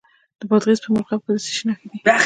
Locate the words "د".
0.39-0.41, 1.35-1.37